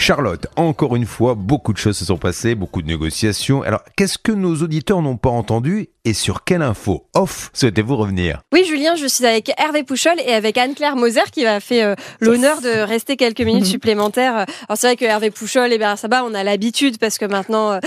Charlotte, 0.00 0.46
encore 0.54 0.94
une 0.94 1.06
fois, 1.06 1.34
beaucoup 1.34 1.72
de 1.72 1.78
choses 1.78 1.96
se 1.98 2.04
sont 2.04 2.18
passées, 2.18 2.54
beaucoup 2.54 2.82
de 2.82 2.86
négociations. 2.86 3.62
Alors, 3.62 3.82
qu'est-ce 3.96 4.16
que 4.16 4.30
nos 4.30 4.54
auditeurs 4.62 5.02
n'ont 5.02 5.16
pas 5.16 5.28
entendu 5.28 5.88
et 6.04 6.12
sur 6.14 6.44
quelle 6.44 6.62
info 6.62 7.04
off 7.14 7.50
souhaitez-vous 7.52 7.96
revenir? 7.96 8.40
Oui, 8.54 8.64
Julien, 8.64 8.94
je 8.94 9.06
suis 9.06 9.26
avec 9.26 9.50
Hervé 9.58 9.82
Pouchol 9.82 10.14
et 10.24 10.32
avec 10.32 10.56
Anne-Claire 10.56 10.94
Moser 10.94 11.22
qui 11.32 11.42
va 11.42 11.58
faire 11.58 11.88
euh, 11.88 11.94
l'honneur 12.20 12.60
de 12.60 12.68
rester 12.80 13.16
quelques 13.16 13.40
minutes 13.40 13.64
supplémentaires. 13.66 14.36
Alors, 14.36 14.76
c'est 14.76 14.86
vrai 14.86 14.96
que 14.96 15.04
Hervé 15.04 15.30
Pouchol 15.32 15.72
et 15.72 15.78
Bernard 15.78 15.98
Sabat, 15.98 16.22
on 16.24 16.32
a 16.32 16.44
l'habitude 16.44 16.98
parce 16.98 17.18
que 17.18 17.24
maintenant. 17.26 17.72
euh, 17.72 17.80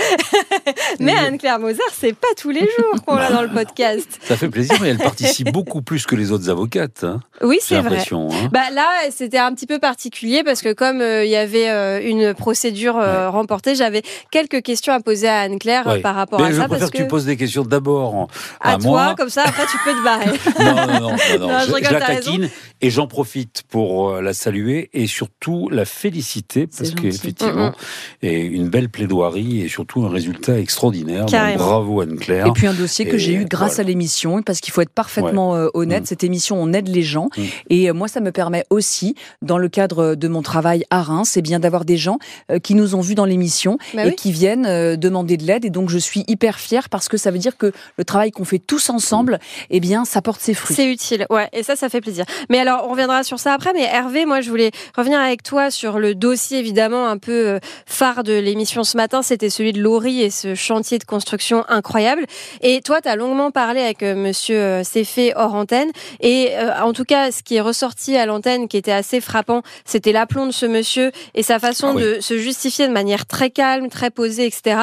mais 1.00 1.14
Anne-Claire 1.14 1.58
Moser, 1.58 1.80
c'est 1.98 2.12
pas 2.14 2.28
tous 2.36 2.50
les 2.50 2.60
jours 2.60 3.02
qu'on 3.06 3.16
l'a 3.16 3.30
dans 3.32 3.42
le 3.42 3.48
podcast. 3.50 4.20
Ça 4.22 4.36
fait 4.36 4.50
plaisir, 4.50 4.76
mais 4.82 4.90
elle 4.90 4.98
participe 4.98 5.50
beaucoup 5.50 5.80
plus 5.80 6.04
que 6.06 6.14
les 6.14 6.30
autres 6.30 6.50
avocates. 6.50 7.04
hein, 7.04 7.20
Oui, 7.40 7.58
c'est 7.62 7.80
vrai. 7.80 8.04
hein. 8.12 8.28
Bah 8.52 8.70
là, 8.70 8.86
c'était 9.10 9.38
un 9.38 9.52
petit 9.54 9.66
peu 9.66 9.78
particulier 9.78 10.42
parce 10.44 10.60
que 10.60 10.74
comme 10.74 11.00
euh, 11.00 11.24
il 11.24 11.30
y 11.30 11.36
avait 11.36 11.70
euh, 11.70 12.00
une 12.04 12.34
procédure 12.34 12.96
euh, 12.98 13.30
remportée, 13.30 13.74
j'avais 13.74 14.02
quelques 14.30 14.62
questions 14.62 14.92
à 14.92 15.00
poser 15.00 15.28
à 15.28 15.40
Anne-Claire 15.40 15.86
euh, 15.88 15.92
Ouais. 15.94 16.00
par 16.00 16.14
rapport 16.14 16.40
Mais 16.40 16.46
à 16.46 16.50
je 16.52 16.56
ça 16.56 16.68
préfère 16.68 16.78
parce 16.78 16.90
que 16.90 16.98
tu 16.98 17.06
poses 17.08 17.26
des 17.26 17.36
questions 17.36 17.62
d'abord 17.62 18.28
à, 18.60 18.72
à, 18.72 18.78
toi, 18.78 18.90
moi. 18.90 19.14
comme 19.16 19.28
ça 19.28 19.42
après 19.44 19.64
tu 19.70 19.76
peux 19.84 19.92
te 19.92 20.02
barrer. 20.04 20.30
Non, 20.58 20.74
non, 20.74 20.86
non, 20.86 21.00
non, 21.10 21.16
non, 21.38 21.48
Non, 21.48 21.58
je 21.60 21.84
je, 21.84 21.92
la 21.92 22.00
taquine 22.00 22.48
et 22.80 22.90
j'en 22.90 23.06
profite 23.06 23.62
pour 23.68 24.10
euh, 24.10 24.20
la 24.22 24.32
saluer 24.34 24.90
et 24.92 25.06
surtout 25.06 25.68
la 25.70 25.84
féliciter 25.84 26.66
parce 26.66 26.90
qu'effectivement, 26.92 27.70
Mm, 27.70 28.26
et 28.26 28.40
une 28.40 28.68
belle 28.68 28.88
plaidoirie 28.88 29.60
et 29.62 29.68
surtout 29.68 30.04
un 30.04 30.08
résultat 30.08 30.58
extraordinaire. 30.58 31.26
Donc, 31.26 31.56
bravo 31.56 32.00
Anne-Claire. 32.00 32.46
Et 32.46 32.52
puis 32.52 32.66
un 32.66 32.72
dossier 32.74 33.06
que 33.06 33.18
j'ai 33.18 33.34
eu 33.34 33.44
grâce 33.44 33.74
voilà. 33.74 33.86
à 33.86 33.88
l'émission, 33.88 34.42
parce 34.42 34.60
qu'il 34.60 34.72
faut 34.72 34.80
être 34.80 34.90
parfaitement 34.92 35.50
honnête, 35.74 36.02
Mm. 36.04 36.06
cette 36.06 36.24
émission, 36.24 36.56
on 36.60 36.72
aide 36.72 36.88
les 36.88 37.02
gens. 37.02 37.28
Mm. 37.36 37.42
Et 37.70 37.92
moi, 37.92 38.08
ça 38.08 38.20
me 38.20 38.32
permet 38.32 38.64
aussi, 38.70 39.14
dans 39.42 39.58
le 39.58 39.68
cadre 39.68 40.14
de 40.14 40.28
mon 40.28 40.42
travail 40.42 40.84
à 40.90 41.02
Reims, 41.02 41.30
c'est 41.32 41.42
bien 41.42 41.60
d'avoir 41.60 41.84
des 41.84 41.91
gens 41.96 42.18
euh, 42.50 42.58
qui 42.58 42.74
nous 42.74 42.94
ont 42.94 43.00
vus 43.00 43.14
dans 43.14 43.24
l'émission 43.24 43.78
Bah 43.94 44.04
et 44.04 44.08
oui. 44.08 44.16
qui 44.16 44.32
viennent 44.32 44.66
euh, 44.66 44.96
demander 44.96 45.36
de 45.36 45.44
l'aide. 45.44 45.64
Et 45.64 45.70
donc, 45.70 45.88
je 45.90 45.98
suis 45.98 46.24
hyper 46.28 46.58
fière 46.58 46.88
parce 46.88 47.08
que 47.08 47.16
ça 47.16 47.30
veut 47.30 47.38
dire 47.38 47.56
que 47.56 47.72
le 47.96 48.04
travail 48.04 48.30
qu'on 48.30 48.44
fait 48.44 48.58
tous 48.58 48.90
ensemble, 48.90 49.38
eh 49.70 49.80
bien, 49.80 50.04
ça 50.04 50.22
porte 50.22 50.40
ses 50.40 50.54
fruits. 50.54 50.74
C'est 50.76 50.90
utile, 50.90 51.26
ouais, 51.30 51.48
et 51.52 51.62
ça, 51.62 51.76
ça 51.76 51.88
fait 51.88 52.00
plaisir. 52.00 52.24
Mais 52.50 52.58
alors, 52.58 52.84
on 52.86 52.90
reviendra 52.92 53.22
sur 53.24 53.38
ça 53.38 53.52
après. 53.54 53.72
Mais 53.74 53.82
Hervé, 53.84 54.26
moi, 54.26 54.40
je 54.40 54.50
voulais 54.50 54.70
revenir 54.96 55.18
avec 55.20 55.42
toi 55.42 55.70
sur 55.70 55.98
le 55.98 56.14
dossier, 56.14 56.58
évidemment, 56.58 57.06
un 57.08 57.18
peu 57.18 57.46
euh, 57.46 57.58
phare 57.86 58.22
de 58.24 58.32
l'émission 58.32 58.84
ce 58.84 58.96
matin. 58.96 59.22
C'était 59.22 59.50
celui 59.50 59.72
de 59.72 59.80
Laurie 59.80 60.22
et 60.22 60.30
ce 60.30 60.54
chantier 60.54 60.98
de 60.98 61.04
construction 61.04 61.64
incroyable. 61.68 62.24
Et 62.60 62.80
toi, 62.82 63.00
tu 63.00 63.08
as 63.08 63.16
longuement 63.16 63.50
parlé 63.50 63.80
avec 63.80 64.02
Monsieur 64.02 64.82
Céfé 64.84 65.32
hors 65.36 65.54
antenne. 65.54 65.90
Et 66.20 66.50
euh, 66.52 66.70
en 66.82 66.92
tout 66.92 67.04
cas, 67.04 67.30
ce 67.30 67.42
qui 67.42 67.56
est 67.56 67.60
ressorti 67.60 68.16
à 68.16 68.26
l'antenne, 68.26 68.68
qui 68.68 68.76
était 68.76 68.92
assez 68.92 69.20
frappant, 69.20 69.62
c'était 69.84 70.12
l'aplomb 70.12 70.46
de 70.46 70.52
ce 70.52 70.66
monsieur 70.66 71.10
et 71.34 71.42
sa 71.42 71.58
façon 71.58 71.81
Oui. 71.82 72.02
de 72.02 72.20
se 72.20 72.38
justifier 72.38 72.88
de 72.88 72.92
manière 72.92 73.26
très 73.26 73.50
calme, 73.50 73.88
très 73.88 74.10
posée, 74.10 74.46
etc. 74.46 74.80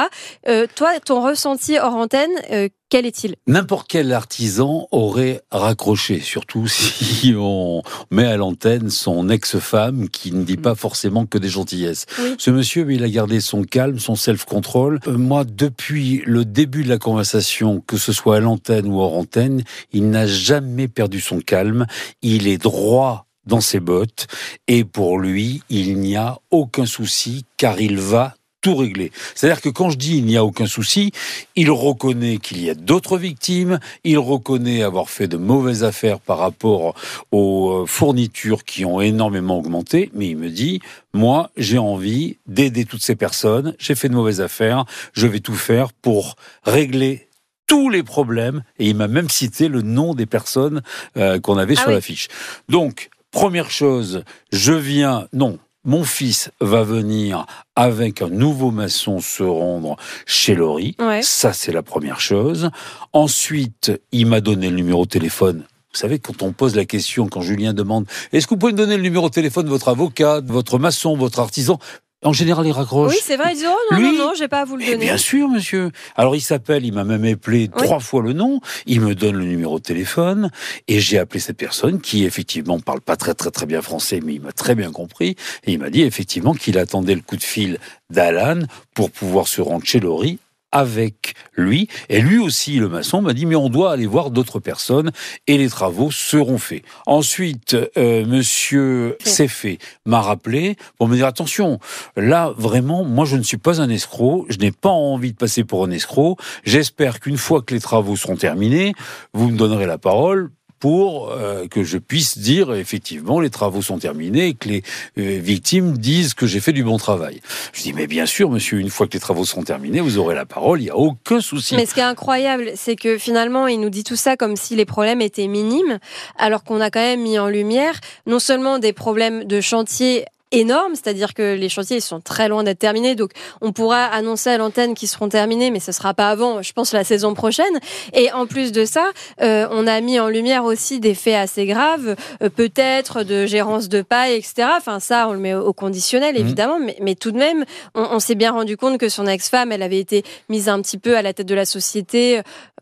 Euh, 0.47 0.67
toi, 0.75 0.99
ton 1.03 1.21
ressenti 1.21 1.77
hors 1.79 1.95
antenne, 1.95 2.31
euh, 2.51 2.69
quel 2.89 3.05
est-il? 3.05 3.35
N'importe 3.45 3.87
quel 3.87 4.11
artisan 4.13 4.87
aurait 4.91 5.41
raccroché, 5.51 6.19
surtout 6.19 6.67
si 6.67 7.35
on 7.37 7.83
met 8.09 8.25
à 8.25 8.35
l'antenne 8.35 8.89
son 8.89 9.29
ex-femme 9.29 10.09
qui 10.09 10.31
ne 10.31 10.43
dit 10.43 10.57
pas 10.57 10.75
forcément 10.75 11.25
que 11.25 11.37
des 11.37 11.49
gentillesses. 11.49 12.05
Oui. 12.19 12.35
Ce 12.37 12.49
monsieur, 12.49 12.91
il 12.91 13.03
a 13.03 13.09
gardé 13.09 13.41
son 13.41 13.63
calme, 13.63 13.99
son 13.99 14.15
self-control. 14.15 14.99
Euh, 15.07 15.17
moi, 15.17 15.43
depuis 15.45 16.23
le 16.25 16.45
début 16.45 16.83
de 16.83 16.89
la 16.89 16.97
conversation, 16.97 17.83
que 17.85 17.97
ce 17.97 18.11
soit 18.11 18.37
à 18.37 18.39
l'antenne 18.39 18.87
ou 18.87 18.99
hors 18.99 19.15
antenne, 19.15 19.63
il 19.93 20.09
n'a 20.09 20.25
jamais 20.25 20.87
perdu 20.87 21.21
son 21.21 21.39
calme. 21.39 21.85
Il 22.21 22.47
est 22.47 22.57
droit 22.57 23.28
dans 23.45 23.61
ses 23.61 23.79
bottes 23.79 24.27
et 24.67 24.83
pour 24.83 25.19
lui, 25.19 25.61
il 25.69 25.99
n'y 25.99 26.15
a 26.15 26.39
aucun 26.51 26.85
souci 26.85 27.45
car 27.57 27.79
il 27.81 27.97
va 27.97 28.35
tout 28.61 28.75
régler. 28.75 29.11
C'est-à-dire 29.35 29.61
que 29.61 29.69
quand 29.69 29.89
je 29.89 29.97
dis 29.97 30.17
il 30.17 30.25
n'y 30.25 30.37
a 30.37 30.43
aucun 30.43 30.65
souci, 30.65 31.11
il 31.55 31.71
reconnaît 31.71 32.37
qu'il 32.37 32.61
y 32.61 32.69
a 32.69 32.75
d'autres 32.75 33.17
victimes, 33.17 33.79
il 34.03 34.17
reconnaît 34.17 34.83
avoir 34.83 35.09
fait 35.09 35.27
de 35.27 35.37
mauvaises 35.37 35.83
affaires 35.83 36.19
par 36.19 36.39
rapport 36.39 36.93
aux 37.31 37.71
euh, 37.71 37.85
fournitures 37.85 38.65
qui 38.65 38.83
ont 38.83 38.99
énormément 38.99 39.57
augmenté, 39.57 40.11
mais 40.13 40.27
il 40.27 40.37
me 40.37 40.49
dit, 40.49 40.81
moi, 41.13 41.51
j'ai 41.55 41.77
envie 41.77 42.37
d'aider 42.47 42.85
toutes 42.85 43.01
ces 43.01 43.15
personnes, 43.15 43.75
j'ai 43.79 43.95
fait 43.95 44.09
de 44.09 44.15
mauvaises 44.15 44.41
affaires, 44.41 44.85
je 45.13 45.27
vais 45.27 45.39
tout 45.39 45.55
faire 45.55 45.93
pour 45.93 46.35
régler 46.63 47.29
tous 47.65 47.89
les 47.89 48.03
problèmes, 48.03 48.63
et 48.79 48.89
il 48.89 48.95
m'a 48.95 49.07
même 49.07 49.29
cité 49.29 49.67
le 49.67 49.83
nom 49.83 50.15
des 50.15 50.25
personnes 50.25 50.81
euh, 51.17 51.39
qu'on 51.39 51.57
avait 51.57 51.75
Ah 51.77 51.81
sur 51.81 51.89
oui. 51.89 51.93
l'affiche. 51.93 52.27
Donc, 52.67 53.09
première 53.31 53.71
chose, 53.71 54.23
je 54.51 54.73
viens, 54.73 55.27
non, 55.33 55.59
mon 55.85 56.03
fils 56.03 56.51
va 56.59 56.83
venir 56.83 57.45
avec 57.75 58.21
un 58.21 58.29
nouveau 58.29 58.71
maçon 58.71 59.19
se 59.19 59.43
rendre 59.43 59.95
chez 60.25 60.55
Laurie. 60.55 60.95
Ouais. 60.99 61.21
Ça, 61.21 61.53
c'est 61.53 61.71
la 61.71 61.83
première 61.83 62.19
chose. 62.19 62.69
Ensuite, 63.13 63.91
il 64.11 64.27
m'a 64.27 64.41
donné 64.41 64.69
le 64.69 64.75
numéro 64.75 65.05
de 65.05 65.09
téléphone. 65.09 65.65
Vous 65.91 65.97
savez, 65.97 66.19
quand 66.19 66.43
on 66.43 66.51
pose 66.51 66.75
la 66.75 66.85
question, 66.85 67.27
quand 67.27 67.41
Julien 67.41 67.73
demande 67.73 68.05
Est-ce 68.31 68.45
que 68.45 68.51
vous 68.51 68.59
pouvez 68.59 68.73
me 68.73 68.77
donner 68.77 68.97
le 68.97 69.01
numéro 69.01 69.29
de 69.29 69.33
téléphone 69.33 69.65
de 69.65 69.69
votre 69.69 69.87
avocat, 69.87 70.41
de 70.41 70.51
votre 70.51 70.77
maçon, 70.77 71.15
votre 71.15 71.39
artisan? 71.39 71.79
En 72.21 72.33
général, 72.33 72.67
il 72.67 72.71
raccroche. 72.73 73.13
Oui, 73.13 73.17
c'est 73.23 73.37
vrai. 73.37 73.53
Ils 73.53 73.55
disent 73.55 73.67
oh 73.69 73.93
non, 73.93 73.97
Lui- 73.97 74.17
non, 74.17 74.25
non, 74.25 74.33
j'ai 74.37 74.49
pas 74.49 74.59
à 74.59 74.65
vous 74.65 74.75
le 74.75 74.83
Eh 74.83 74.91
donner. 74.91 75.05
bien 75.05 75.17
sûr, 75.17 75.47
monsieur. 75.47 75.91
Alors 76.17 76.35
il 76.35 76.41
s'appelle, 76.41 76.85
il 76.85 76.91
m'a 76.93 77.05
même 77.05 77.23
appelé 77.23 77.69
Oui. 77.73 77.83
trois 77.85 78.01
fois 78.01 78.21
le 78.21 78.33
nom. 78.33 78.59
Il 78.85 78.99
me 78.99 79.15
donne 79.15 79.37
le 79.37 79.45
numéro 79.45 79.79
de 79.79 79.83
téléphone 79.83 80.51
et 80.89 80.99
j'ai 80.99 81.17
appelé 81.17 81.39
cette 81.39 81.55
personne 81.55 82.01
qui 82.01 82.25
effectivement 82.25 82.77
parle 82.81 82.99
pas 82.99 83.15
très 83.15 83.33
très 83.35 83.51
très 83.51 83.65
bien 83.65 83.81
français, 83.81 84.19
mais 84.21 84.33
il 84.33 84.41
m'a 84.41 84.51
très 84.51 84.75
bien 84.75 84.91
compris 84.91 85.37
et 85.63 85.71
il 85.71 85.79
m'a 85.79 85.89
dit 85.89 86.01
effectivement 86.01 86.53
qu'il 86.53 86.77
attendait 86.77 87.15
le 87.15 87.21
coup 87.21 87.37
de 87.37 87.43
fil 87.43 87.77
d'Alan 88.09 88.63
pour 88.93 89.11
pouvoir 89.11 89.47
se 89.47 89.61
rendre 89.61 89.85
chez 89.85 90.01
Laurie 90.01 90.39
avec 90.71 91.33
lui. 91.53 91.87
Et 92.09 92.21
lui 92.21 92.37
aussi, 92.37 92.77
le 92.79 92.89
maçon, 92.89 93.21
m'a 93.21 93.33
dit, 93.33 93.45
mais 93.45 93.55
on 93.55 93.69
doit 93.69 93.91
aller 93.91 94.05
voir 94.05 94.31
d'autres 94.31 94.59
personnes 94.59 95.11
et 95.47 95.57
les 95.57 95.69
travaux 95.69 96.11
seront 96.11 96.57
faits. 96.57 96.83
Ensuite, 97.05 97.75
euh, 97.97 98.25
monsieur. 98.25 99.17
Céfé 99.23 99.79
m'a 100.05 100.21
rappelé 100.21 100.75
pour 100.97 101.07
me 101.07 101.15
dire, 101.15 101.25
attention, 101.25 101.79
là, 102.15 102.53
vraiment, 102.57 103.03
moi, 103.03 103.25
je 103.25 103.35
ne 103.35 103.43
suis 103.43 103.57
pas 103.57 103.81
un 103.81 103.89
escroc. 103.89 104.45
Je 104.49 104.57
n'ai 104.57 104.71
pas 104.71 104.89
envie 104.89 105.31
de 105.31 105.37
passer 105.37 105.63
pour 105.63 105.83
un 105.85 105.91
escroc. 105.91 106.37
J'espère 106.63 107.19
qu'une 107.19 107.37
fois 107.37 107.61
que 107.61 107.73
les 107.73 107.81
travaux 107.81 108.15
seront 108.15 108.35
terminés, 108.35 108.93
vous 109.33 109.49
me 109.49 109.57
donnerez 109.57 109.85
la 109.85 109.97
parole 109.97 110.51
pour 110.79 111.31
euh, 111.31 111.67
que 111.67 111.83
je 111.83 111.97
puisse 111.97 112.37
dire 112.37 112.73
effectivement 112.73 113.39
les 113.39 113.49
travaux 113.49 113.81
sont 113.81 113.99
terminés 113.99 114.47
et 114.47 114.53
que 114.53 114.69
les 114.69 114.83
euh, 115.17 115.39
victimes 115.39 115.97
disent 115.97 116.33
que 116.33 116.47
j'ai 116.47 116.59
fait 116.59 116.73
du 116.73 116.83
bon 116.83 116.97
travail. 116.97 117.41
Je 117.73 117.83
dis 117.83 117.93
mais 117.93 118.07
bien 118.07 118.25
sûr 118.25 118.49
monsieur, 118.49 118.79
une 118.79 118.89
fois 118.89 119.07
que 119.07 119.13
les 119.13 119.19
travaux 119.19 119.45
seront 119.45 119.63
terminés, 119.63 120.01
vous 120.01 120.17
aurez 120.17 120.35
la 120.35 120.45
parole, 120.45 120.79
il 120.81 120.85
n'y 120.85 120.89
a 120.89 120.97
aucun 120.97 121.41
souci. 121.41 121.75
Mais 121.75 121.85
ce 121.85 121.93
qui 121.93 121.99
est 121.99 122.03
incroyable, 122.03 122.71
c'est 122.75 122.95
que 122.95 123.17
finalement, 123.17 123.67
il 123.67 123.79
nous 123.79 123.89
dit 123.89 124.03
tout 124.03 124.15
ça 124.15 124.37
comme 124.37 124.55
si 124.55 124.75
les 124.75 124.85
problèmes 124.85 125.21
étaient 125.21 125.47
minimes, 125.47 125.99
alors 126.37 126.63
qu'on 126.63 126.81
a 126.81 126.89
quand 126.89 126.99
même 126.99 127.21
mis 127.21 127.39
en 127.39 127.47
lumière 127.47 127.99
non 128.25 128.39
seulement 128.39 128.79
des 128.79 128.93
problèmes 128.93 129.45
de 129.45 129.61
chantier 129.61 130.25
énormes, 130.51 130.95
c'est-à-dire 130.95 131.33
que 131.33 131.55
les 131.55 131.69
chantiers 131.69 131.97
ils 131.97 132.01
sont 132.01 132.21
très 132.21 132.47
loin 132.47 132.63
d'être 132.63 132.79
terminés, 132.79 133.15
donc 133.15 133.31
on 133.61 133.71
pourra 133.71 134.05
annoncer 134.05 134.49
à 134.49 134.57
l'antenne 134.57 134.93
qu'ils 134.95 135.07
seront 135.09 135.29
terminés, 135.29 135.69
mais 135.71 135.79
ce 135.79 135.91
sera 135.91 136.13
pas 136.13 136.29
avant, 136.29 136.61
je 136.61 136.73
pense, 136.73 136.93
la 136.93 137.03
saison 137.03 137.33
prochaine. 137.33 137.79
Et 138.13 138.31
en 138.31 138.45
plus 138.47 138.71
de 138.71 138.85
ça, 138.85 139.11
euh, 139.41 139.67
on 139.71 139.85
a 139.87 140.01
mis 140.01 140.19
en 140.19 140.27
lumière 140.27 140.63
aussi 140.65 140.99
des 140.99 141.13
faits 141.13 141.35
assez 141.35 141.65
graves, 141.65 142.15
euh, 142.41 142.49
peut-être 142.49 143.23
de 143.23 143.45
gérance 143.45 143.89
de 143.89 144.01
paille, 144.01 144.33
etc. 144.35 144.69
Enfin 144.77 144.99
ça, 144.99 145.27
on 145.29 145.33
le 145.33 145.39
met 145.39 145.53
au 145.53 145.73
conditionnel 145.73 146.35
Mhm. 146.35 146.41
évidemment, 146.41 146.79
mais, 146.79 146.97
mais 147.01 147.15
tout 147.15 147.31
de 147.31 147.37
même, 147.37 147.65
on, 147.95 148.01
on 148.11 148.19
s'est 148.19 148.35
bien 148.35 148.51
rendu 148.51 148.77
compte 148.77 148.97
que 148.97 149.09
son 149.09 149.27
ex-femme, 149.27 149.71
elle 149.71 149.83
avait 149.83 149.99
été 149.99 150.23
mise 150.49 150.69
un 150.69 150.81
petit 150.81 150.97
peu 150.97 151.15
à 151.15 151.21
la 151.21 151.33
tête 151.33 151.47
de 151.47 151.55
la 151.55 151.65
société 151.65 152.41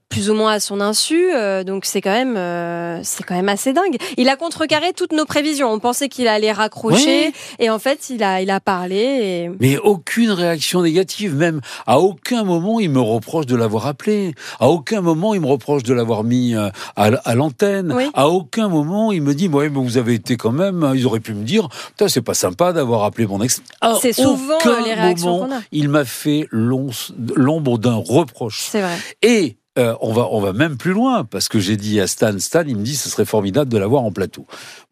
plus 0.09 0.29
ou 0.29 0.33
moins 0.33 0.53
à 0.53 0.59
son 0.59 0.79
insu, 0.79 1.31
euh, 1.33 1.63
donc 1.63 1.85
c'est 1.85 2.01
quand 2.01 2.11
même 2.11 2.37
euh, 2.37 2.99
c'est 3.03 3.23
quand 3.23 3.35
même 3.35 3.49
assez 3.49 3.73
dingue. 3.73 3.97
Il 4.15 4.29
a 4.29 4.35
contrecarré 4.35 4.93
toutes 4.93 5.11
nos 5.11 5.25
prévisions. 5.25 5.71
On 5.71 5.79
pensait 5.79 6.07
qu'il 6.07 6.27
allait 6.27 6.51
raccrocher 6.51 7.27
Oui. 7.27 7.33
et 7.59 7.69
en 7.69 7.77
fait 7.77 8.09
il 8.09 8.23
a 8.23 8.41
il 8.41 8.49
a 8.49 8.59
parlé 8.59 8.97
et 8.97 9.51
Mais 9.59 9.77
aucune 9.77 10.31
réaction 10.31 10.81
négative, 10.81 11.35
même 11.35 11.59
à 11.85 11.99
aucun 11.99 12.43
moment 12.43 12.79
il 12.79 12.89
me 12.89 13.01
reproche 13.01 13.45
de 13.47 13.55
l'avoir 13.55 13.85
appelé, 13.85 14.33
à 14.59 14.69
aucun 14.69 15.01
moment 15.01 15.33
il 15.33 15.41
me 15.41 15.47
reproche 15.47 15.83
de 15.83 15.93
l'avoir 15.93 16.23
mis 16.23 16.55
euh, 16.55 16.69
à, 16.95 17.35
l'antenne, 17.35 17.91
Oui. 17.93 18.09
à 18.13 18.29
aucun 18.29 18.69
moment 18.69 19.11
il 19.11 19.21
me 19.21 19.33
dit 19.35 19.49
ouais 19.49 19.69
mais 19.69 19.79
vous 19.79 19.97
avez 19.97 20.13
été 20.13 20.37
quand 20.37 20.51
même, 20.53 20.89
ils 20.95 21.05
auraient 21.05 21.19
pu 21.19 21.33
me 21.33 21.43
dire 21.43 21.67
putain 21.89 22.07
c'est 22.07 22.21
pas 22.21 22.33
sympa 22.33 22.71
d'avoir 22.71 23.03
appelé 23.03 23.27
mon 23.27 23.41
ex. 23.41 23.61
C'est 24.01 24.13
souvent 24.13 24.57
les 24.85 24.93
réactions 24.93 25.39
qu'on 25.39 25.51
a. 25.55 25.59
il 25.71 25.89
m'a 25.89 26.05
fait 26.05 26.47
l'ombre 26.51 27.77
d'un 27.77 27.95
reproche. 27.95 28.67
C'est 28.71 28.81
vrai. 28.81 28.97
Et 29.21 29.57
euh, 29.77 29.95
on 30.01 30.13
va 30.13 30.27
on 30.31 30.39
va 30.39 30.53
même 30.53 30.77
plus 30.77 30.91
loin 30.91 31.23
parce 31.23 31.49
que 31.49 31.59
j'ai 31.59 31.77
dit 31.77 31.99
à 31.99 32.07
Stan, 32.07 32.37
Stan, 32.39 32.63
il 32.67 32.77
me 32.77 32.83
dit 32.83 32.95
ce 32.95 33.09
serait 33.09 33.25
formidable 33.25 33.71
de 33.71 33.77
l'avoir 33.77 34.03
en 34.03 34.11
plateau. 34.11 34.45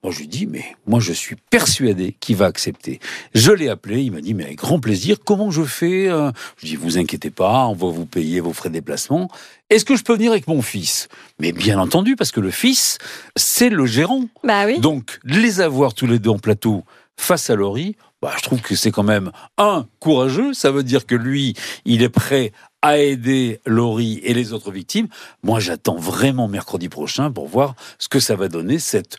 Moi 0.04 0.12
je 0.14 0.20
lui 0.20 0.28
dis 0.28 0.46
mais 0.46 0.64
moi 0.86 1.00
je 1.00 1.14
suis 1.14 1.36
persuadé 1.50 2.16
qu'il 2.20 2.36
va 2.36 2.46
accepter. 2.46 3.00
Je 3.34 3.52
l'ai 3.52 3.70
appelé, 3.70 4.02
il 4.04 4.12
m'a 4.12 4.22
dit 4.22 4.34
mais 4.34 4.46
avec 4.46 4.58
grand 4.58 4.80
plaisir. 4.80 5.18
Comment 5.24 5.52
je 5.52 5.64
fais 5.64 6.08
euh? 6.08 6.32
Je 6.58 6.68
dis 6.68 6.76
vous 6.76 6.98
inquiétez 6.98 7.32
pas, 7.32 7.66
on 7.68 7.74
va 7.74 7.88
vous 7.88 8.06
payer 8.06 8.40
vos 8.40 8.54
frais 8.54 8.70
de 8.70 8.76
déplacement. 8.76 9.30
Est-ce 9.70 9.86
que 9.86 9.96
je 9.96 10.04
peux 10.04 10.14
venir 10.14 10.32
avec 10.32 10.48
mon 10.48 10.62
fils? 10.62 11.08
Mais 11.40 11.52
bien 11.52 11.80
entendu 11.80 12.16
parce 12.16 12.32
que 12.32 12.40
le 12.40 12.52
fils 12.52 12.98
c'est 13.36 13.70
le 13.70 13.86
gérant. 13.86 14.26
Bah 14.44 14.66
oui. 14.66 14.80
Donc 14.80 15.20
les 15.24 15.62
avoir 15.62 15.94
tous 15.94 16.08
les 16.08 16.20
deux 16.20 16.30
en 16.30 16.40
plateau 16.40 16.84
face 17.18 17.50
à 17.50 17.56
Laurie, 17.56 17.96
bah, 18.22 18.34
je 18.38 18.44
trouve 18.44 18.62
que 18.62 18.76
c'est 18.76 18.92
quand 18.92 19.04
même 19.04 19.32
un 19.58 19.86
courageux. 20.00 20.54
Ça 20.54 20.72
veut 20.72 20.84
dire 20.84 21.06
que 21.06 21.16
lui, 21.16 21.54
il 21.86 22.02
est 22.02 22.10
prêt 22.10 22.52
à 22.86 22.98
aider 22.98 23.60
Laurie 23.66 24.20
et 24.24 24.34
les 24.34 24.54
autres 24.54 24.72
victimes. 24.72 25.08
Moi, 25.44 25.60
j'attends 25.60 25.96
vraiment 25.98 26.48
mercredi 26.48 26.90
prochain 26.90 27.32
pour 27.32 27.48
voir 27.48 27.76
ce 28.00 28.08
que 28.08 28.20
ça 28.20 28.36
va 28.36 28.48
donner 28.48 28.80
cette 28.80 29.18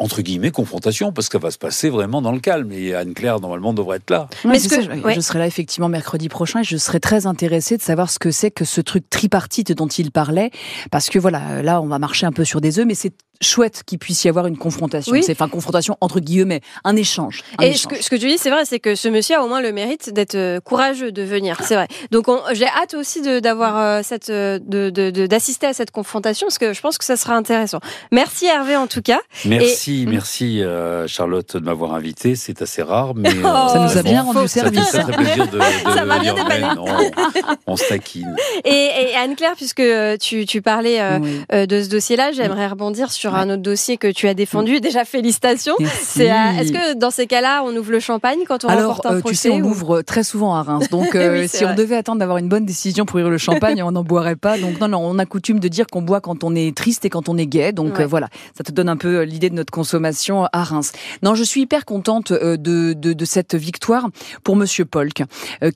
entre 0.00 0.22
guillemets 0.22 0.52
confrontation 0.52 1.12
parce 1.12 1.28
qu'elle 1.28 1.40
va 1.40 1.50
se 1.50 1.58
passer 1.58 1.90
vraiment 1.90 2.22
dans 2.22 2.30
le 2.30 2.38
calme 2.38 2.70
et 2.70 2.94
Anne-Claire 2.94 3.40
normalement 3.40 3.72
devrait 3.74 3.96
être 3.96 4.10
là. 4.10 4.28
Mais 4.44 4.52
Mais 4.52 4.58
ce 4.60 4.68
ce 4.68 4.68
que 4.68 4.76
que- 4.76 4.82
je, 4.96 5.00
ouais. 5.02 5.14
je 5.16 5.20
serai 5.20 5.40
là 5.40 5.46
effectivement 5.48 5.88
mercredi 5.88 6.28
prochain 6.28 6.60
et 6.60 6.64
je 6.64 6.76
serai 6.76 7.00
très 7.00 7.26
intéressée 7.26 7.76
de 7.76 7.82
savoir 7.82 8.08
ce 8.08 8.20
que 8.20 8.30
c'est 8.30 8.52
que 8.52 8.64
ce 8.64 8.80
truc 8.80 9.10
tripartite 9.10 9.72
dont 9.72 9.88
il 9.88 10.12
parlait 10.12 10.52
parce 10.92 11.08
que 11.10 11.18
voilà 11.18 11.62
là 11.64 11.82
on 11.82 11.86
va 11.88 11.98
marcher 11.98 12.26
un 12.26 12.30
peu 12.32 12.44
sur 12.44 12.60
des 12.60 12.78
œufs 12.78 12.86
mais 12.86 12.94
c'est 12.94 13.12
chouette 13.40 13.82
qu'il 13.86 13.98
puisse 13.98 14.24
y 14.24 14.28
avoir 14.28 14.46
une 14.46 14.56
confrontation 14.58 15.12
Oui. 15.12 15.22
c'est 15.22 15.32
enfin 15.32 15.48
confrontation 15.48 15.96
entre 16.00 16.20
guillemets 16.20 16.60
un 16.84 16.96
échange 16.96 17.42
un 17.58 17.64
Et 17.64 17.74
ce 17.74 17.86
que, 17.86 18.02
ce 18.02 18.10
que 18.10 18.16
tu 18.16 18.26
dis, 18.28 18.38
c'est 18.38 18.50
vrai, 18.50 18.64
c'est 18.64 18.80
que 18.80 18.94
ce 18.94 19.08
monsieur 19.08 19.36
a 19.36 19.42
au 19.42 19.48
moins 19.48 19.60
le 19.60 19.72
mérite 19.72 20.12
d'être 20.12 20.34
euh, 20.34 20.60
courageux 20.60 21.12
de 21.12 21.22
venir, 21.22 21.58
c'est 21.62 21.74
vrai. 21.74 21.86
Donc 22.10 22.28
on- 22.28 22.40
j'ai 22.52 22.66
hâte 22.66 22.94
aussi 22.94 23.22
de- 23.22 23.38
d'avoir 23.40 23.78
euh, 23.78 24.00
cette, 24.02 24.30
euh, 24.30 24.58
de- 24.62 24.90
de- 24.90 25.10
de- 25.10 25.26
d'assister 25.26 25.66
à 25.66 25.72
cette 25.72 25.90
confrontation 25.90 26.46
parce 26.48 26.58
que 26.58 26.72
je 26.72 26.80
pense 26.80 26.98
que 26.98 27.04
ça 27.04 27.16
sera 27.16 27.34
intéressant. 27.34 27.80
Merci 28.12 28.46
Hervé 28.46 28.76
en 28.76 28.86
tout 28.86 29.02
cas. 29.02 29.20
Merci, 29.44 30.02
Et- 30.02 30.06
merci 30.06 30.62
euh, 30.62 31.06
Charlotte 31.06 31.56
de 31.56 31.64
m'avoir 31.64 31.94
invité. 31.94 32.34
C'est 32.36 32.60
assez 32.62 32.82
rare, 32.82 33.14
mais 33.14 33.28
euh, 33.34 33.42
Oh, 33.44 33.68
Ça 33.72 33.78
nous 33.78 33.98
a 33.98 34.02
bien 34.02 34.22
rendu 34.22 34.48
ça 34.48 34.64
fait 34.64 34.74
service. 34.74 34.88
très, 34.88 35.02
très 35.02 35.12
plaisir 35.12 35.46
de, 35.48 35.58
de 35.58 35.94
Ça 35.94 36.04
m'a 36.04 36.18
bien 36.18 36.34
on, 36.78 37.72
on 37.72 37.76
se 37.76 37.88
taquine. 37.88 38.34
Et, 38.64 38.70
et 39.12 39.14
Anne-Claire, 39.16 39.54
puisque 39.56 39.82
tu, 40.20 40.44
tu 40.46 40.62
parlais 40.62 41.00
euh, 41.00 41.18
Oui. 41.20 41.66
de 41.66 41.82
ce 41.82 41.88
dossier-là, 41.88 42.32
j'aimerais 42.32 42.66
rebondir 42.66 43.10
sur 43.12 43.27
un 43.34 43.50
autre 43.50 43.62
dossier 43.62 43.96
que 43.96 44.10
tu 44.10 44.28
as 44.28 44.34
défendu. 44.34 44.80
Déjà 44.80 45.04
félicitations. 45.04 45.74
Est-ce 45.80 46.72
que 46.72 46.94
dans 46.94 47.10
ces 47.10 47.26
cas-là, 47.26 47.62
on 47.64 47.74
ouvre 47.76 47.90
le 47.92 48.00
champagne 48.00 48.40
quand 48.46 48.64
on 48.64 48.68
Alors, 48.68 48.88
remporte 48.96 49.06
un 49.06 49.16
euh, 49.16 49.20
procès 49.20 49.34
tu 49.34 49.36
sais, 49.40 49.50
on 49.50 49.64
ou- 49.64 49.70
ouvre 49.70 50.02
très 50.02 50.22
souvent 50.22 50.54
à 50.54 50.62
Reims. 50.62 50.88
Donc, 50.90 51.14
euh, 51.14 51.40
Oui, 51.42 51.48
si 51.48 51.64
on 51.64 51.74
devait 51.74 51.96
attendre 51.96 52.18
d'avoir 52.18 52.38
une 52.38 52.48
bonne 52.48 52.64
décision 52.66 53.04
pour 53.04 53.16
ouvrir 53.16 53.30
le 53.30 53.38
champagne, 53.38 53.82
on 53.84 53.92
n'en 53.92 54.04
boirait 54.04 54.36
pas. 54.36 54.58
Donc, 54.58 54.80
non, 54.80 54.88
non, 54.88 54.98
on 55.02 55.18
a 55.18 55.26
coutume 55.26 55.60
de 55.60 55.68
dire 55.68 55.86
qu'on 55.86 56.02
boit 56.02 56.20
quand 56.20 56.44
on 56.44 56.54
est 56.54 56.76
triste 56.76 57.04
et 57.04 57.10
quand 57.10 57.28
on 57.28 57.36
est 57.36 57.46
gai. 57.46 57.72
Donc, 57.72 57.96
Ouais. 57.98 58.04
euh, 58.04 58.06
voilà, 58.06 58.28
ça 58.56 58.64
te 58.64 58.72
donne 58.72 58.88
un 58.88 58.96
peu 58.96 59.22
l'idée 59.22 59.50
de 59.50 59.54
notre 59.54 59.72
consommation 59.72 60.46
à 60.52 60.62
Reims. 60.64 60.92
Non, 61.22 61.34
je 61.34 61.44
suis 61.44 61.62
hyper 61.62 61.84
contente 61.84 62.32
de, 62.32 62.56
de, 62.56 63.12
de 63.12 63.24
cette 63.24 63.54
victoire 63.54 64.08
pour 64.44 64.56
Monsieur 64.56 64.84
Polk, 64.84 65.22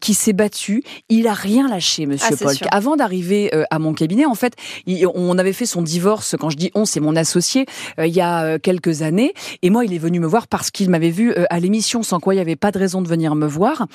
qui 0.00 0.14
s'est 0.14 0.32
battu. 0.32 0.82
Il 1.08 1.26
a 1.26 1.32
rien 1.34 1.68
lâché, 1.68 2.06
Monsieur 2.06 2.34
Ah, 2.40 2.44
Polk. 2.44 2.56
sûr. 2.58 2.66
Avant 2.70 2.96
d'arriver 2.96 3.50
à 3.70 3.78
mon 3.78 3.92
cabinet, 3.94 4.26
en 4.26 4.34
fait, 4.34 4.54
on 5.14 5.38
avait 5.38 5.52
fait 5.52 5.66
son 5.66 5.82
divorce. 5.82 6.34
Quand 6.38 6.50
je 6.50 6.56
dis 6.56 6.70
on, 6.74 6.84
c'est 6.84 7.00
mon 7.00 7.16
associé 7.16 7.41
euh, 7.98 8.06
il 8.06 8.14
y 8.14 8.20
a 8.20 8.42
euh, 8.44 8.58
quelques 8.58 9.02
années. 9.02 9.32
Et 9.62 9.70
moi, 9.70 9.84
il 9.84 9.92
est 9.94 9.98
venu 9.98 10.20
me 10.20 10.26
voir 10.26 10.46
parce 10.48 10.70
qu'il 10.70 10.88
m'avait 10.90 11.10
vu 11.10 11.32
euh, 11.32 11.44
à 11.50 11.60
l'émission, 11.60 12.02
sans 12.02 12.20
quoi 12.20 12.34
il 12.34 12.36
n'y 12.38 12.42
avait 12.42 12.56
pas 12.56 12.70
de 12.70 12.78
raison 12.78 13.02
de 13.02 13.08
venir 13.08 13.34
me 13.34 13.46
voir. 13.46 13.86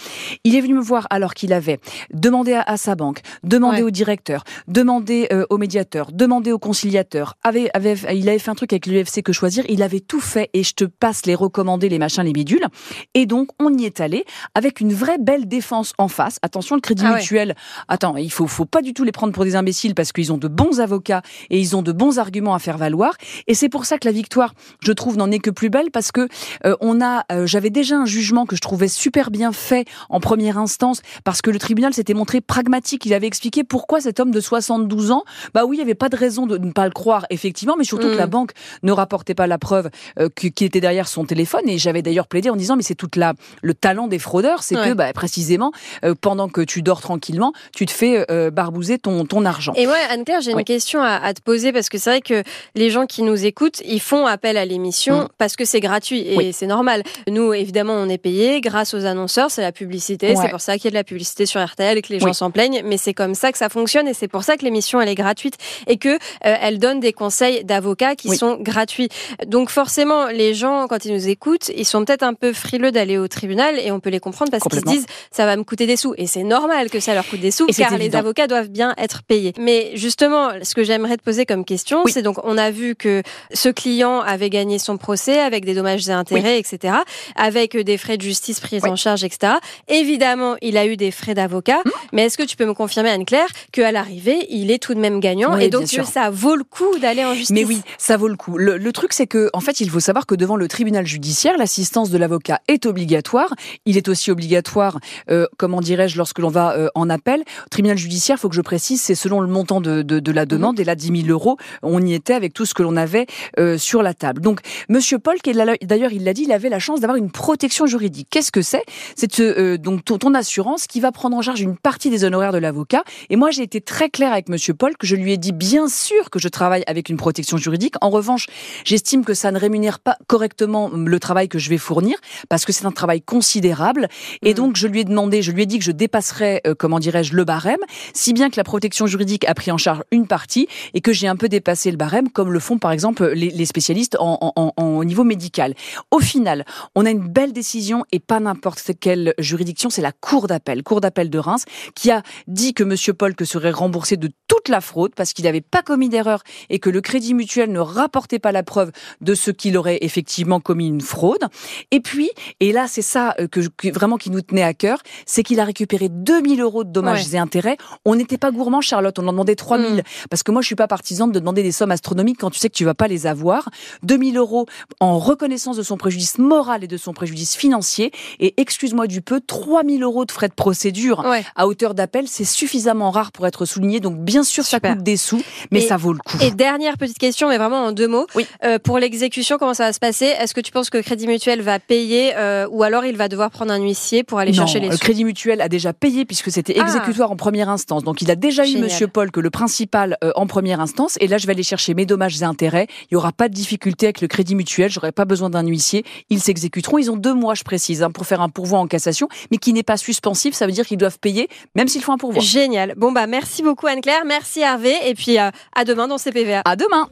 Il 0.44 0.56
est 0.56 0.62
venu 0.62 0.74
me 0.76 0.82
voir 0.82 1.08
alors 1.10 1.34
qu'il 1.34 1.54
avait 1.54 1.80
demandé 2.14 2.54
à, 2.54 2.62
à 2.62 2.78
sa 2.78 2.96
banque, 2.96 3.22
demandé 3.44 3.78
Ouais. 3.78 3.84
au 3.84 3.90
directeur, 3.92 4.44
demandé 4.68 5.28
au 5.50 5.58
médiateur, 5.58 6.12
demandé 6.12 6.52
au 6.52 6.60
conciliateur. 6.60 7.36
Avait, 7.44 7.70
avait, 7.74 7.96
il 8.16 8.28
avait 8.30 8.40
fait 8.40 8.50
un 8.52 8.56
truc 8.56 8.74
avec 8.74 8.86
l'UFC 8.88 9.22
que 9.24 9.32
choisir. 9.34 9.64
Il 9.70 9.84
avait 9.84 10.00
tout 10.00 10.20
fait 10.20 10.50
et 10.54 10.64
je 10.64 10.74
te 10.74 10.84
passe 10.86 11.26
les 11.26 11.36
recommandés, 11.36 11.90
les 11.90 12.00
machins, 12.00 12.24
les 12.24 12.34
bidules. 12.34 12.66
Et 13.14 13.26
donc, 13.26 13.50
on 13.60 13.76
y 13.78 13.86
est 13.86 14.02
allé 14.02 14.26
avec 14.56 14.80
une 14.82 14.94
vraie 14.94 15.18
belle 15.20 15.48
défense 15.48 15.94
en 15.98 16.08
face. 16.08 16.40
Attention, 16.42 16.76
le 16.76 16.82
crédit 16.82 17.04
Ah 17.06 17.14
ouais. 17.14 17.20
mutuel. 17.20 17.56
Attends, 17.88 18.16
il 18.18 18.32
faut, 18.32 18.48
faut 18.48 18.66
pas 18.66 18.82
du 18.82 18.94
tout 18.94 19.04
les 19.04 19.12
prendre 19.12 19.34
pour 19.34 19.44
des 19.44 19.56
imbéciles 19.56 19.96
parce 19.96 20.12
qu'ils 20.12 20.32
ont 20.34 20.38
de 20.38 20.48
bons 20.48 20.80
avocats 20.80 21.22
et 21.50 21.60
ils 21.60 21.76
ont 21.76 21.82
de 21.82 21.92
bons 21.92 22.20
arguments 22.20 22.54
à 22.56 22.60
faire 22.60 22.78
valoir. 22.78 23.14
Et 23.48 23.54
c'est 23.54 23.70
pour 23.70 23.86
ça 23.86 23.98
que 23.98 24.08
la 24.08 24.12
victoire, 24.12 24.54
je 24.82 24.92
trouve, 24.92 25.18
n'en 25.18 25.30
est 25.32 25.40
que 25.40 25.50
plus 25.50 25.70
belle 25.70 25.92
parce 25.92 26.12
que 26.12 26.28
euh, 26.66 26.76
on 26.82 27.02
a, 27.02 27.24
euh, 27.32 27.46
j'avais 27.46 27.70
déjà 27.70 27.96
un 27.98 28.06
jugement 28.06 28.46
que 28.46 28.56
je 28.56 28.62
trouvais 28.62 28.88
super 28.88 29.32
bien 29.32 29.52
fait 29.52 29.86
en 30.10 30.20
première 30.20 30.58
instance 30.58 31.02
parce 31.24 31.42
que 31.42 31.52
le 31.52 31.60
tribunal 31.60 31.94
s'était 31.94 32.14
montré 32.14 32.42
pragmatique. 32.42 33.06
Il 33.06 33.14
avait 33.14 33.28
expliqué 33.28 33.64
pourquoi 33.64 34.02
cet 34.02 34.20
homme 34.20 34.32
de 34.32 34.40
72 34.40 35.12
ans, 35.12 35.24
bah 35.54 35.66
oui, 35.66 35.76
il 35.76 35.80
n'y 35.80 35.84
avait 35.84 35.96
pas 35.96 36.10
de 36.10 36.16
raison 36.16 36.48
de 36.48 36.58
ne 36.58 36.72
pas 36.72 36.86
le 36.86 36.92
croire, 36.92 37.26
effectivement, 37.30 37.76
mais 37.78 37.84
surtout 37.84 38.08
Mm. 38.08 38.12
que 38.12 38.18
la 38.18 38.28
banque 38.28 38.52
ne 38.84 38.92
rapportait 38.92 39.34
pas 39.36 39.48
la 39.48 39.58
preuve 39.58 39.90
euh, 40.20 40.30
qui 40.36 40.64
était 40.66 40.80
derrière 40.80 41.08
son 41.08 41.26
téléphone. 41.26 41.68
Et 41.68 41.78
j'avais 41.78 42.02
d'ailleurs 42.02 42.28
plaidé 42.28 42.50
en 42.50 42.56
disant, 42.56 42.76
mais 42.76 42.84
c'est 42.84 42.96
toute 42.96 43.16
la 43.16 43.34
le 43.62 43.74
talent 43.74 44.08
des 44.08 44.20
fraudeurs, 44.20 44.64
c'est 44.64 44.76
que 44.76 44.94
bah, 44.94 45.12
précisément 45.14 45.72
euh, 46.06 46.14
pendant 46.20 46.48
que 46.48 46.62
tu 46.62 46.82
dors 46.82 47.02
tranquillement, 47.02 47.54
tu 47.74 47.86
te 47.86 47.92
fais 47.92 48.26
euh, 48.32 48.50
barbouser 48.52 48.98
ton 49.00 49.26
ton 49.26 49.46
argent. 49.46 49.74
Et 49.76 49.86
moi, 49.86 49.96
Anne-Claire, 50.10 50.42
j'ai 50.42 50.54
Oui. 50.54 50.62
une 50.62 50.66
question 50.66 51.02
à, 51.02 51.16
à 51.16 51.34
te 51.34 51.42
poser 51.42 51.72
parce 51.74 51.90
que 51.90 51.98
c'est 51.98 52.10
vrai 52.10 52.22
que 52.22 52.44
les 52.76 52.90
gens 52.90 53.06
qui 53.06 53.24
nous 53.28 53.46
écoutent, 53.46 53.82
ils 53.86 54.00
font 54.02 54.26
appel 54.26 54.58
à 54.58 54.66
l'émission 54.66 55.24
Mm. 55.24 55.28
parce 55.38 55.56
que 55.56 55.66
c'est 55.66 55.80
gratuit 55.80 56.22
et 56.28 56.36
Oui. 56.38 56.54
c'est 56.54 56.66
normal. 56.68 57.04
Nous, 57.30 57.54
évidemment, 57.54 57.94
on 57.94 58.10
est 58.10 58.18
payé 58.18 58.62
grâce 58.62 58.94
aux 58.94 59.06
annonceurs, 59.06 59.52
c'est 59.52 59.62
la 59.62 59.72
publicité, 59.72 60.30
Ouais. 60.30 60.36
c'est 60.42 60.50
pour 60.50 60.62
ça 60.62 60.74
qu'il 60.78 60.86
y 60.86 60.88
a 60.88 60.92
de 60.92 60.96
la 60.96 61.04
publicité 61.04 61.46
sur 61.46 61.64
RTL 61.64 61.98
et 61.98 62.02
que 62.02 62.12
les 62.14 62.20
gens 62.20 62.28
Oui. 62.28 62.34
s'en 62.36 62.52
plaignent, 62.52 62.82
mais 62.86 62.98
c'est 62.98 63.14
comme 63.14 63.36
ça 63.36 63.52
que 63.52 63.58
ça 63.58 63.70
fonctionne 63.70 64.08
et 64.08 64.14
c'est 64.14 64.28
pour 64.28 64.44
ça 64.44 64.58
que 64.58 64.64
l'émission 64.64 65.00
elle 65.02 65.10
est 65.10 65.16
gratuite 65.16 65.56
et 65.88 65.98
que 65.98 66.10
euh, 66.10 66.18
elle 66.44 66.80
donne 66.80 67.00
des 67.00 67.14
conseils 67.14 67.64
d'avocats 67.64 68.16
qui 68.16 68.30
Oui. 68.30 68.38
sont 68.38 68.58
gratuits. 68.60 69.10
Donc 69.46 69.70
forcément, 69.70 70.28
les 70.28 70.54
gens 70.54 70.88
quand 70.88 71.06
ils 71.06 71.14
nous 71.14 71.28
écoutent, 71.28 71.70
ils 71.76 71.86
sont 71.86 72.04
peut-être 72.06 72.24
un 72.24 72.34
peu 72.34 72.54
frileux 72.54 72.92
d'aller 72.92 73.18
au 73.18 73.28
tribunal 73.28 73.80
et 73.80 73.92
on 73.92 74.00
peut 74.00 74.10
les 74.10 74.20
comprendre 74.20 74.52
parce 74.52 74.64
qu'ils 74.64 74.80
se 74.80 74.86
disent 74.86 75.06
ça 75.32 75.46
va 75.46 75.56
me 75.58 75.64
coûter 75.64 75.86
des 75.86 75.98
sous 75.98 76.14
et 76.18 76.28
c'est 76.28 76.44
normal 76.44 76.90
que 76.90 77.00
ça 77.00 77.14
leur 77.14 77.28
coûte 77.28 77.40
des 77.42 77.52
sous 77.52 77.66
Et 77.68 77.74
car 77.74 77.98
les 77.98 78.16
avocats 78.16 78.48
doivent 78.48 78.70
bien 78.70 78.94
être 78.98 79.24
payés. 79.24 79.54
Mais 79.60 79.92
justement, 79.96 80.50
ce 80.64 80.74
que 80.76 80.84
j'aimerais 80.84 81.18
te 81.18 81.24
poser 81.24 81.46
comme 81.46 81.66
question, 81.66 82.04
c'est 82.08 82.22
donc 82.22 82.38
on 82.44 82.58
a 82.58 82.72
vu 82.72 82.96
que 82.96 83.17
ce 83.54 83.70
client 83.70 84.22
avait 84.22 84.50
gagné 84.50 84.80
son 84.80 84.98
procès 84.98 85.40
avec 85.40 85.66
des 85.66 85.74
dommages 85.74 86.08
et 86.08 86.12
intérêts, 86.12 86.60
etc., 86.60 86.96
avec 87.36 87.76
des 87.78 87.98
frais 87.98 88.18
de 88.18 88.22
justice 88.22 88.60
pris 88.60 88.80
Oui. 88.84 88.90
en 88.90 88.96
charge, 88.96 89.24
etc. 89.24 89.54
Évidemment, 89.88 90.56
il 90.62 90.78
a 90.78 90.86
eu 90.86 90.98
des 90.98 91.12
frais 91.12 91.34
d'avocat, 91.34 91.78
Hmm. 91.86 91.90
mais 92.14 92.24
est-ce 92.26 92.38
que 92.38 92.44
tu 92.44 92.56
peux 92.58 92.66
me 92.66 92.74
confirmer, 92.74 93.10
Anne-Claire, 93.10 93.48
qu'à 93.72 93.92
l'arrivée, 93.92 94.46
il 94.50 94.72
est 94.72 94.80
tout 94.82 94.94
de 94.94 95.00
même 95.00 95.20
gagnant 95.20 95.56
Oui, 95.56 95.66
et 95.66 95.70
donc 95.70 95.88
que 95.90 96.04
ça 96.04 96.30
vaut 96.30 96.56
le 96.56 96.64
coup 96.64 96.98
d'aller 97.00 97.24
en 97.24 97.34
justice? 97.34 97.52
Mais 97.52 97.64
oui, 97.66 97.82
ça 97.98 98.18
vaut 98.18 98.28
le 98.28 98.36
coup. 98.36 98.58
Le, 98.58 98.78
le 98.78 98.92
truc, 98.92 99.14
c'est 99.14 99.28
que, 99.28 99.50
en 99.54 99.60
fait, 99.60 99.80
il 99.80 99.90
faut 99.90 100.00
savoir 100.00 100.26
que 100.26 100.36
devant 100.36 100.56
le 100.56 100.68
tribunal 100.68 101.06
judiciaire, 101.06 101.58
l'assistance 101.58 102.10
de 102.10 102.18
l'avocat 102.18 102.60
est 102.68 102.86
obligatoire. 102.86 103.54
Il 103.86 103.96
est 103.98 104.08
aussi 104.10 104.32
obligatoire, 104.32 105.00
euh, 105.32 105.48
comment 105.58 105.82
dirais-je, 105.82 106.18
lorsque 106.18 106.40
l'on 106.40 106.50
va 106.50 106.76
euh, 106.78 106.90
en 106.96 107.10
appel. 107.10 107.44
Tribunal 107.72 107.98
judiciaire, 107.98 108.38
faut 108.40 108.50
que 108.50 108.56
je 108.56 108.62
précise, 108.62 109.02
c'est 109.02 109.16
selon 109.16 109.40
le 109.40 109.48
montant 109.48 109.80
de, 109.82 110.02
de, 110.02 110.20
de 110.20 110.32
la 110.32 110.46
demande. 110.46 110.80
Et 110.80 110.84
là, 110.84 110.96
10 110.96 111.22
000 111.26 111.30
euros, 111.30 111.58
on 111.84 112.06
y 112.06 112.14
était 112.14 112.34
avec 112.34 112.54
tout 112.54 112.66
ce 112.66 112.74
que 112.74 112.84
l'on 112.84 112.97
avait 112.98 113.28
euh, 113.60 113.78
sur 113.78 114.04
la 114.04 114.14
table. 114.14 114.42
Donc, 114.42 114.60
Monsieur 114.90 115.20
Paul, 115.20 115.38
d'ailleurs, 115.46 116.12
il 116.12 116.24
l'a 116.24 116.34
dit, 116.34 116.44
il 116.44 116.52
avait 116.52 116.70
la 116.70 116.80
chance 116.80 117.00
d'avoir 117.00 117.18
une 117.18 117.32
protection 117.32 117.86
juridique. 117.86 118.28
Qu'est-ce 118.30 118.52
que 118.52 118.62
c'est? 118.62 118.84
C'est 119.16 119.40
euh, 119.40 119.78
donc 119.78 120.04
ton, 120.04 120.34
assurance 120.34 120.88
qui 120.88 121.00
va 121.00 121.12
prendre 121.12 121.38
en 121.38 121.42
charge 121.42 121.62
une 121.62 121.78
partie 121.78 122.10
des 122.10 122.24
honoraires 122.24 122.52
de 122.52 122.58
l'avocat. 122.58 123.04
Et 123.30 123.38
moi, 123.38 123.50
j'ai 123.52 123.64
été 123.64 123.80
très 123.80 124.10
claire 124.10 124.34
avec 124.34 124.50
Monsieur 124.50 124.74
Paul 124.74 124.98
que 124.98 125.08
je 125.08 125.16
lui 125.16 125.32
ai 125.32 125.38
dit 125.38 125.54
bien 125.54 125.88
sûr 125.88 126.30
que 126.30 126.40
je 126.40 126.48
travaille 126.50 126.84
avec 126.86 127.10
une 127.10 127.18
protection 127.18 127.58
juridique. 127.58 127.96
En 128.02 128.10
revanche, 128.10 128.48
j'estime 128.84 129.24
que 129.24 129.34
ça 129.34 129.52
ne 129.52 129.58
rémunère 129.60 130.00
pas 130.00 130.18
correctement 130.28 130.90
le 130.94 131.20
travail 131.20 131.48
que 131.48 131.60
je 131.60 131.70
vais 131.70 131.78
fournir 131.78 132.18
parce 132.50 132.66
que 132.66 132.74
c'est 132.74 132.86
un 132.86 132.92
travail 132.92 133.22
considérable. 133.22 134.10
Et 134.42 134.50
Mhm. 134.50 134.56
donc, 134.56 134.76
je 134.76 134.88
lui 134.88 135.00
ai 135.00 135.04
demandé, 135.06 135.42
je 135.42 135.52
lui 135.52 135.64
ai 135.64 135.66
dit 135.66 135.80
que 135.80 135.86
je 135.86 135.92
dépasserais, 135.92 136.62
euh, 136.68 136.76
comment 136.78 137.00
dirais-je, 137.00 137.36
le 137.36 137.44
barème, 137.44 137.80
si 138.14 138.34
bien 138.34 138.50
que 138.50 138.58
la 138.58 138.64
protection 138.64 139.08
juridique 139.08 139.46
a 139.46 139.54
pris 139.54 139.72
en 139.72 139.78
charge 139.78 140.04
une 140.12 140.28
partie 140.28 140.68
et 140.94 141.02
que 141.02 141.14
j'ai 141.14 141.28
un 141.28 141.36
peu 141.36 141.50
dépassé 141.50 141.92
le 141.92 141.98
barème, 141.98 142.30
comme 142.30 142.52
le 142.52 142.60
font 142.60 142.78
par 142.78 142.87
exemple 142.92 143.28
les, 143.30 143.50
les 143.50 143.66
spécialistes 143.66 144.16
en, 144.20 144.38
en- 144.56 144.74
en- 144.76 144.84
au 144.98 145.04
niveau 145.04 145.24
médical. 145.24 145.74
Au 146.12 146.20
final, 146.20 146.66
on 146.96 147.06
a 147.06 147.10
une 147.10 147.28
belle 147.28 147.54
décision 147.54 148.06
et 148.12 148.20
pas 148.20 148.40
n'importe 148.40 148.92
quelle 149.00 149.34
juridiction, 149.40 149.90
c'est 149.90 150.02
la 150.02 150.12
Cour 150.12 150.48
d'appel, 150.48 150.84
Cour 150.84 151.02
d'appel 151.02 151.30
de 151.30 151.40
Reims, 151.40 151.64
qui 151.96 152.10
a 152.12 152.22
dit 152.48 152.74
que 152.74 152.84
Monsieur 152.84 153.14
que 153.36 153.46
serait 153.46 153.72
remboursé 153.72 154.16
de 154.18 154.30
toute 154.48 154.70
la 154.70 154.80
fraude 154.82 155.14
parce 155.16 155.34
qu'il 155.34 155.46
n'avait 155.46 155.62
pas 155.62 155.82
commis 155.82 156.08
d'erreur 156.10 156.44
et 156.70 156.80
que 156.80 156.90
le 156.90 157.02
Crédit 157.02 157.34
Mutuel 157.34 157.72
ne 157.72 157.80
rapportait 157.80 158.40
pas 158.40 158.52
la 158.52 158.64
preuve 158.64 158.92
de 159.22 159.34
ce 159.36 159.52
qu'il 159.52 159.78
aurait 159.78 159.98
effectivement 160.02 160.60
commis 160.60 160.88
une 160.88 161.02
fraude. 161.02 161.44
Et 161.92 162.00
puis, 162.00 162.30
et 162.60 162.72
là 162.72 162.88
c'est 162.88 163.02
ça 163.02 163.36
euh, 163.40 163.48
que, 163.48 163.62
que 163.76 163.90
vraiment 163.92 164.18
qui 164.18 164.30
nous 164.30 164.42
tenait 164.42 164.64
à 164.64 164.74
cœur, 164.74 165.00
c'est 165.26 165.44
qu'il 165.44 165.60
a 165.60 165.66
récupéré 165.66 166.10
2000 166.10 166.62
euros 166.62 166.84
de 166.84 166.92
dommages 166.92 167.26
Ouais. 167.28 167.36
et 167.36 167.40
intérêts. 167.40 167.78
On 168.06 168.16
n'était 168.16 168.38
pas 168.38 168.52
gourmand, 168.52 168.82
Charlotte, 168.82 169.18
on 169.20 169.28
en 169.28 169.32
demandait 169.32 169.56
3000 169.56 169.96
Mm. 169.98 170.02
parce 170.30 170.44
que 170.44 170.52
moi 170.52 170.62
je 170.62 170.68
suis 170.68 170.76
pas 170.76 170.88
partisane 170.88 171.32
de 171.32 171.40
demander 171.40 171.64
des 171.64 171.72
sommes 171.72 171.92
astronomiques 171.92 172.38
quand 172.40 172.50
tu 172.52 172.60
sais 172.60 172.70
que 172.70 172.76
tu 172.78 172.86
vas 172.86 172.94
pas 172.94 173.08
les 173.08 173.26
avoir. 173.28 173.70
2000 174.04 174.38
euros 174.38 174.66
en 175.00 175.18
reconnaissance 175.20 175.78
de 175.78 175.84
son 175.84 175.98
préjudice 175.98 176.38
moral 176.38 176.84
et 176.84 176.88
de 176.88 176.98
son 176.98 177.14
préjudice 177.14 177.56
financier. 177.56 178.12
Et 178.40 178.54
excuse-moi 178.58 179.08
du 179.08 179.22
peu, 179.22 179.42
3000 179.42 180.04
euros 180.04 180.26
de 180.26 180.32
frais 180.32 180.48
de 180.50 180.54
procédure 180.54 181.24
Ouais. 181.26 181.44
à 181.56 181.68
hauteur 181.68 181.94
d'appel, 181.94 182.28
c'est 182.28 182.46
suffisamment 182.46 183.12
rare 183.12 183.32
pour 183.32 183.48
être 183.48 183.66
souligné. 183.66 184.00
Donc 184.00 184.18
bien 184.20 184.44
sûr, 184.44 184.64
Super. 184.64 184.92
ça 184.92 184.96
coûte 184.96 185.04
des 185.04 185.18
sous, 185.18 185.42
mais 185.72 185.80
Et- 185.84 185.88
ça 185.88 185.98
vaut 185.98 186.14
le 186.14 186.20
coup. 186.20 186.38
Et 186.42 186.52
dernière 186.52 186.98
petite 186.98 187.18
question, 187.18 187.50
mais 187.50 187.58
vraiment 187.58 187.86
en 187.86 187.92
deux 187.92 188.08
mots. 188.08 188.28
Oui. 188.36 188.46
Euh, 188.64 188.78
pour 188.80 189.00
l'exécution, 189.00 189.58
comment 189.58 189.74
ça 189.74 189.86
va 189.86 189.94
se 189.94 190.00
passer? 190.00 190.26
Est-ce 190.26 190.54
que 190.54 190.62
tu 190.62 190.72
penses 190.72 190.90
que 190.90 191.00
Crédit 191.00 191.28
Mutuel 191.28 191.62
va 191.62 191.80
payer 191.80 192.34
euh, 192.36 192.68
ou 192.70 192.84
alors 192.84 193.06
il 193.06 193.18
va 193.18 193.28
devoir 193.28 193.50
prendre 193.52 193.72
un 193.74 193.82
huissier 193.82 194.24
pour 194.24 194.40
aller 194.40 194.52
non, 194.52 194.58
chercher 194.58 194.80
les 194.80 194.88
le 194.90 194.94
sous? 194.94 195.00
Crédit 195.00 195.24
Mutuel 195.26 195.62
a 195.62 195.70
déjà 195.70 195.94
payé 195.94 196.26
puisque 196.26 196.52
c'était 196.52 196.76
Ah. 196.80 196.84
exécutoire 196.84 197.32
en 197.32 197.36
première 197.36 197.70
instance. 197.70 198.04
Donc 198.04 198.22
il 198.22 198.30
a 198.32 198.36
déjà 198.36 198.66
eu. 198.68 198.78
Monsieur 198.78 199.08
Paul 199.08 199.32
que 199.32 199.40
le 199.40 199.50
principal 199.50 200.18
euh, 200.24 200.32
en 200.36 200.46
première 200.48 200.80
instance. 200.80 201.18
Et 201.22 201.28
là, 201.28 201.38
je 201.38 201.48
vais 201.48 201.54
aller 201.54 201.64
chercher 201.64 201.94
mes 201.94 202.06
dommages 202.06 202.42
et 202.42 202.46
intérêts. 202.46 202.67
Il 202.76 203.08
n'y 203.14 203.18
aura 203.18 203.32
pas 203.32 203.50
de 203.50 203.54
difficulté 203.54 204.08
avec 204.08 204.22
le 204.22 204.28
Crédit 204.28 204.56
Mutuel. 204.56 204.90
J'aurai 204.90 205.12
pas 205.12 205.26
besoin 205.26 205.50
d'un 205.50 205.66
huissier. 205.66 206.04
Ils 206.30 206.42
s'exécuteront. 206.42 206.98
Ils 206.98 207.12
ont 207.12 207.18
deux 207.18 207.34
mois, 207.34 207.54
je 207.54 207.64
précise, 207.64 208.04
hein, 208.04 208.12
pour 208.12 208.26
faire 208.26 208.42
un 208.42 208.50
pourvoi 208.50 208.80
en 208.80 208.88
cassation, 208.88 209.28
mais 209.52 209.58
qui 209.58 209.74
n'est 209.74 209.84
pas 209.84 209.98
suspensif. 209.98 210.54
Ça 210.54 210.66
veut 210.66 210.74
dire 210.74 210.86
qu'ils 210.86 210.98
doivent 210.98 211.20
payer 211.20 211.48
même 211.76 211.88
s'ils 211.88 212.04
font 212.04 212.14
un 212.14 212.18
pourvoi. 212.18 212.42
Génial. 212.42 212.94
Bon 212.98 213.12
bah 213.12 213.28
merci 213.28 213.64
beaucoup 213.64 213.88
Anne-Claire, 213.88 214.26
merci 214.26 214.62
Hervé 214.62 214.94
et 215.06 215.14
puis 215.14 215.40
euh, 215.40 215.50
à 215.76 215.86
demain 215.86 216.08
dans 216.08 216.18
CPVA. 216.18 216.62
À 216.66 216.76
demain. 216.76 217.08